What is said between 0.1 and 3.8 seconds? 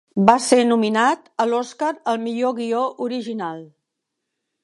Va ser nominat a l'Oscar al millor guió original.